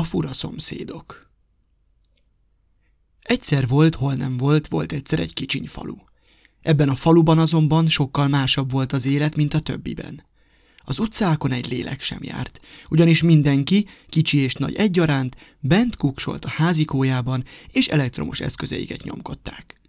[0.00, 1.30] A fura szomszédok
[3.22, 5.96] Egyszer volt, hol nem volt, volt egyszer egy kicsiny falu.
[6.62, 10.24] Ebben a faluban azonban sokkal másabb volt az élet, mint a többiben.
[10.78, 16.50] Az utcákon egy lélek sem járt, ugyanis mindenki, kicsi és nagy egyaránt, bent kuksolt a
[16.50, 19.80] házikójában, és elektromos eszközeiket nyomkodták.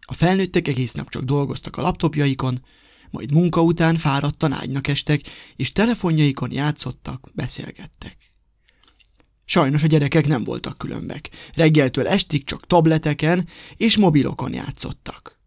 [0.00, 2.64] A felnőttek egész nap csak dolgoztak a laptopjaikon,
[3.10, 5.20] majd munka után fáradtan ágynak estek,
[5.56, 8.31] és telefonjaikon játszottak, beszélgettek.
[9.52, 11.28] Sajnos a gyerekek nem voltak különbek.
[11.54, 15.38] Reggeltől estig csak tableteken és mobilokon játszottak.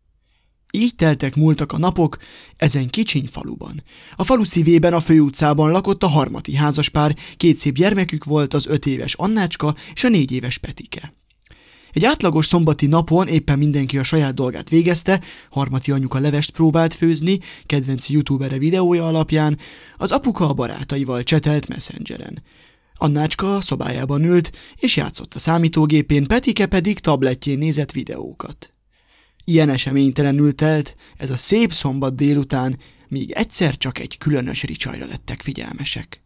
[0.72, 2.18] Így teltek múltak a napok
[2.58, 3.84] ezen kicsiny faluban.
[4.16, 8.86] A falu szívében a főutcában lakott a harmati házaspár, két szép gyermekük volt az öt
[8.86, 11.14] éves Annácska és a négy éves Petike.
[11.92, 17.40] Egy átlagos szombati napon éppen mindenki a saját dolgát végezte, harmati anyuka levest próbált főzni,
[17.66, 19.58] kedvenc youtubere videója alapján,
[19.98, 22.44] az apuka a barátaival csetelt messengeren.
[22.98, 28.74] Annácska a szobájában ült, és játszott a számítógépén, Petike pedig tabletjén nézett videókat.
[29.44, 35.42] Ilyen eseménytelenül telt ez a szép szombat délután, míg egyszer csak egy különös ricsajra lettek
[35.42, 36.24] figyelmesek.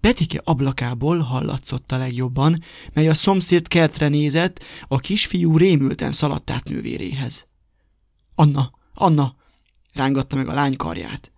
[0.00, 2.62] Petike ablakából hallatszott a legjobban,
[2.92, 7.46] mely a szomszéd kertre nézett, a kisfiú rémülten szaladt át nővéréhez.
[8.34, 9.36] Anna, Anna!
[9.92, 11.32] rángatta meg a lány karját.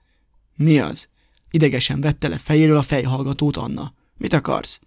[0.56, 1.08] Mi az?
[1.50, 3.92] Idegesen vette le fejéről a fejhallgatót Anna.
[4.16, 4.80] Mit akarsz?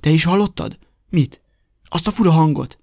[0.00, 0.78] Te is hallottad?
[1.08, 1.40] Mit?
[1.84, 2.78] Azt a fura hangot?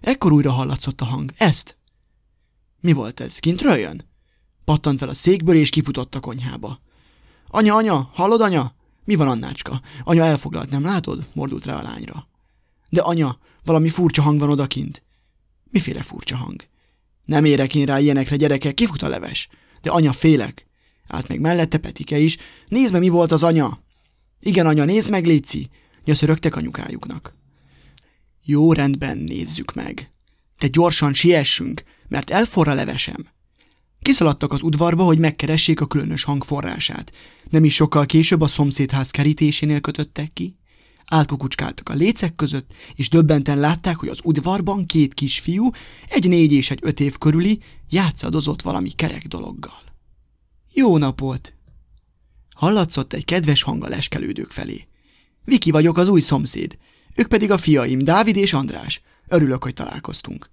[0.00, 1.32] Ekkor újra hallatszott a hang.
[1.36, 1.76] Ezt?
[2.80, 3.38] Mi volt ez?
[3.38, 4.08] Kintről jön?
[4.64, 6.80] Pattant fel a székből, és kifutott a konyhába.
[7.48, 8.74] Anya, anya, hallod, anya?
[9.04, 9.80] Mi van, Annácska?
[10.04, 11.26] Anya elfoglalt, nem látod?
[11.32, 12.28] Mordult rá a lányra.
[12.88, 15.02] De anya, valami furcsa hang van odakint.
[15.64, 16.66] Miféle furcsa hang?
[17.24, 19.48] Nem érek én rá ilyenekre, gyerekek, kifut a leves.
[19.80, 20.66] De anya, félek.
[21.06, 22.36] Állt meg mellette Petike is.
[22.68, 23.80] Nézd meg, mi volt az anya!
[24.40, 25.68] Igen, anya, nézd meg, Léci!
[26.04, 27.34] Nyöszörögtek anyukájuknak.
[28.44, 30.10] Jó, rendben, nézzük meg.
[30.58, 33.26] Te gyorsan siessünk, mert elforra levesem.
[34.02, 37.12] Kiszaladtak az udvarba, hogy megkeressék a különös hang forrását.
[37.50, 40.56] Nem is sokkal később a szomszédház kerítésénél kötöttek ki.
[41.04, 45.70] Átkukucskáltak a lécek között, és döbbenten látták, hogy az udvarban két kisfiú,
[46.08, 49.82] egy négy és egy öt év körüli, játszadozott valami kerek dologgal.
[50.72, 51.54] Jó napot!
[52.60, 54.86] Hallatszott egy kedves hang a leskelődők felé.
[55.44, 56.78] Viki vagyok, az új szomszéd.
[57.14, 59.00] Ők pedig a fiaim, Dávid és András.
[59.28, 60.50] Örülök, hogy találkoztunk.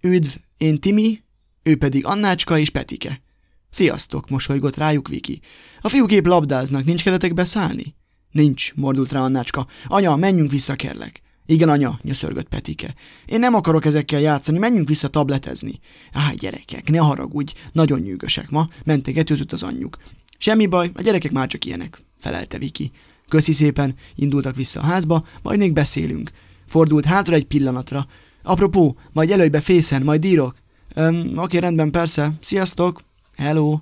[0.00, 1.22] Üdv, én Timi,
[1.62, 3.22] ő pedig Annácska és Petike.
[3.70, 5.40] Sziasztok, mosolygott rájuk Viki.
[5.80, 7.94] A fiúk épp labdáznak, nincs kedvetek beszállni?
[8.30, 9.66] Nincs, mordult rá Annácska.
[9.86, 11.22] Anya, menjünk vissza, kérlek.
[11.46, 12.94] Igen, anya, nyöszörgött Petike.
[13.26, 15.80] Én nem akarok ezekkel játszani, menjünk vissza tabletezni.
[16.12, 19.98] Á, gyerekek, ne haragudj, nagyon nyűgösek ma, mentegetőzött az anyjuk.
[20.44, 22.90] Semmi baj, a gyerekek már csak ilyenek, felelte Viki.
[23.28, 26.30] Köszi szépen, indultak vissza a házba, majd még beszélünk.
[26.66, 28.06] Fordult hátra egy pillanatra.
[28.42, 30.54] Apropó, majd előbb fészen, majd írok.
[30.94, 32.32] Öm, oké, rendben, persze.
[32.40, 33.02] Sziasztok!
[33.36, 33.78] Hello!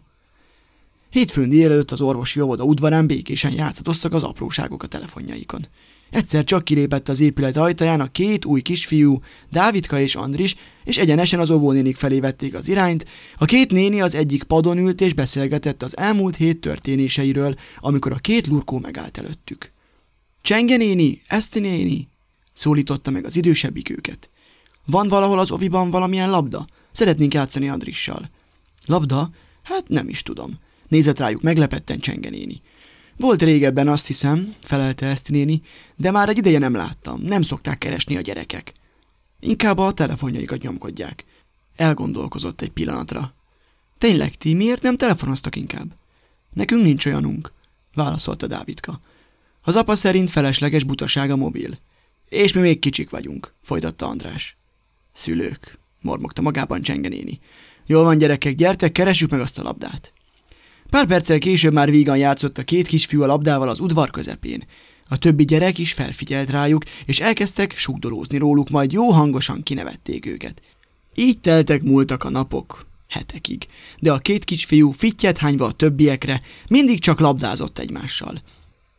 [1.13, 5.67] Hétfőn délelőtt az orvosi óvoda udvarán békésen játszatoztak az apróságok a telefonjaikon.
[6.11, 11.41] Egyszer csak kilépett az épület ajtaján a két új kisfiú, Dávidka és Andris, és egyenesen
[11.41, 13.07] az óvónénik felé vették az irányt.
[13.39, 18.17] A két néni az egyik padon ült és beszélgetett az elmúlt hét történéseiről, amikor a
[18.17, 19.71] két lurkó megállt előttük.
[20.43, 22.09] Csenge néni, Eszti néni,
[22.53, 24.29] szólította meg az idősebbik őket.
[24.85, 26.67] Van valahol az oviban valamilyen labda?
[26.93, 28.31] Szeretnénk játszani Andrissal.
[28.87, 29.31] Labda?
[29.63, 30.59] Hát nem is tudom.
[30.93, 32.63] Nézett rájuk meglepetten Csenge néni.
[33.17, 35.63] Volt régebben, azt hiszem, felelte ezt néni,
[35.97, 38.73] de már egy ideje nem láttam, nem szokták keresni a gyerekek.
[39.41, 41.25] Inkább a telefonjaikat nyomkodják.
[41.77, 43.35] Elgondolkozott egy pillanatra.
[43.99, 45.95] Tényleg, ti miért nem telefonoztak inkább?
[46.53, 47.53] Nekünk nincs olyanunk,
[47.95, 49.01] válaszolta Dávidka.
[49.63, 51.79] Az apa szerint felesleges butaság a mobil.
[52.29, 54.57] És mi még kicsik vagyunk, folytatta András.
[55.13, 57.41] Szülők, mormogta magában Csengenéni.
[57.87, 60.13] Jól van, gyerekek, gyertek, keressük meg azt a labdát.
[60.93, 64.65] Pár perccel később már vígan játszott a két kisfiú a labdával az udvar közepén.
[65.09, 70.63] A többi gyerek is felfigyelt rájuk, és elkezdtek sugdolózni róluk, majd jó hangosan kinevették őket.
[71.15, 73.67] Így teltek múltak a napok, hetekig,
[73.99, 78.43] de a két kisfiú fittyet hányva a többiekre mindig csak labdázott egymással.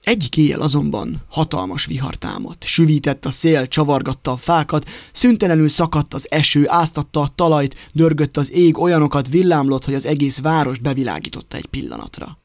[0.03, 6.27] Egyik éjjel azonban hatalmas vihar támadt, süvített a szél, csavargatta a fákat, szüntelenül szakadt az
[6.31, 11.65] eső, áztatta a talajt, dörgött az ég, olyanokat villámlott, hogy az egész város bevilágította egy
[11.65, 12.37] pillanatra.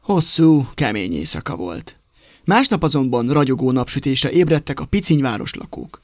[0.00, 1.96] Hosszú, kemény éjszaka volt.
[2.44, 6.00] Másnap azonban ragyogó napsütésre ébredtek a picinyváros lakók.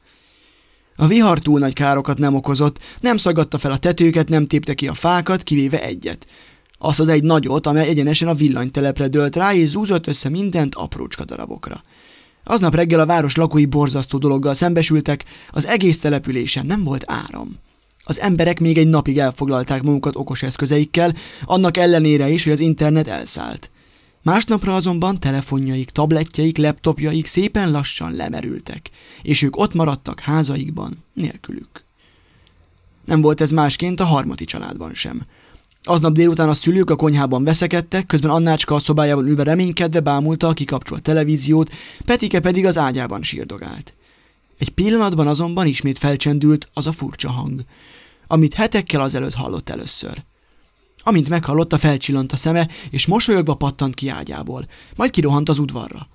[0.97, 4.89] A vihar túl nagy károkat nem okozott, nem szagadta fel a tetőket, nem tépte ki
[4.89, 6.27] a fákat, kivéve egyet–
[6.79, 11.25] azt az egy nagyot, amely egyenesen a villanytelepre dölt rá, és zúzott össze mindent aprócska
[11.25, 11.83] darabokra.
[12.45, 17.57] Aznap reggel a város lakói borzasztó dologgal szembesültek, az egész településen nem volt áram.
[18.05, 21.15] Az emberek még egy napig elfoglalták magukat okos eszközeikkel,
[21.45, 23.71] annak ellenére is, hogy az internet elszállt.
[24.23, 28.91] Másnapra azonban telefonjaik, tabletjeik, laptopjaik szépen lassan lemerültek,
[29.23, 31.85] és ők ott maradtak házaikban, nélkülük.
[33.05, 35.27] Nem volt ez másként a harmati családban sem.
[35.89, 40.53] Aznap délután a szülők a konyhában veszekedtek, közben Annácska a szobájában ülve reménykedve bámulta a
[40.53, 41.73] kikapcsolt televíziót,
[42.05, 43.95] Petike pedig az ágyában sírdogált.
[44.59, 47.65] Egy pillanatban azonban ismét felcsendült az a furcsa hang,
[48.27, 50.23] amit hetekkel azelőtt hallott először.
[50.99, 56.09] Amint meghallotta, felcsillant a szeme, és mosolyogva pattant ki ágyából, majd kirohant az udvarra.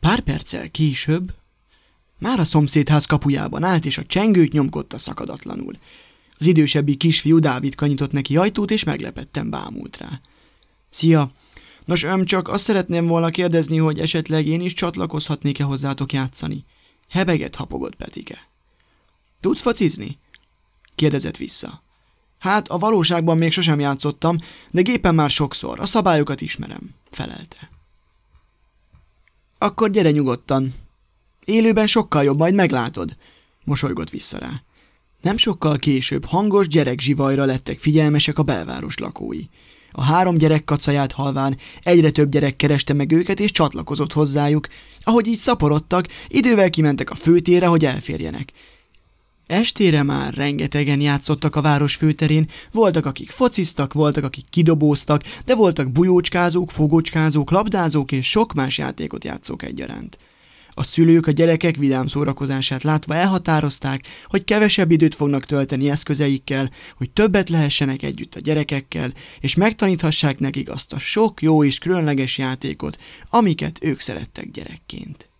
[0.00, 1.32] Pár perccel később
[2.18, 5.72] már a szomszédház kapujában állt, és a csengőt nyomkodta szakadatlanul.
[6.38, 10.20] Az idősebbi kisfiú Dávid kanyitott neki ajtót, és meglepetten bámult rá.
[10.90, 11.30] Szia!
[11.84, 16.64] Nos, öm, csak azt szeretném volna kérdezni, hogy esetleg én is csatlakozhatnék-e hozzátok játszani.
[17.08, 18.48] Hebeget hapogott Petike.
[19.40, 20.18] Tudsz focizni?
[20.94, 21.82] kérdezett vissza.
[22.38, 24.38] Hát, a valóságban még sosem játszottam,
[24.70, 27.70] de gépen már sokszor, a szabályokat ismerem, felelte.
[29.58, 30.74] Akkor gyere nyugodtan.
[31.44, 33.16] Élőben sokkal jobb, majd meglátod,
[33.64, 34.62] mosolygott vissza rá.
[35.24, 39.42] Nem sokkal később hangos gyerekzsivajra lettek figyelmesek a belváros lakói.
[39.92, 44.68] A három gyerek kacaját halván egyre több gyerek kereste meg őket és csatlakozott hozzájuk.
[45.02, 48.52] Ahogy így szaporodtak, idővel kimentek a főtére, hogy elférjenek.
[49.46, 55.90] Estére már rengetegen játszottak a város főterén, voltak akik fociztak, voltak akik kidobóztak, de voltak
[55.90, 60.18] bujócskázók, fogócskázók, labdázók és sok más játékot játszók egyaránt.
[60.74, 67.10] A szülők a gyerekek vidám szórakozását látva elhatározták, hogy kevesebb időt fognak tölteni eszközeikkel, hogy
[67.10, 72.98] többet lehessenek együtt a gyerekekkel, és megtaníthassák nekik azt a sok jó és különleges játékot,
[73.30, 75.33] amiket ők szerettek gyerekként.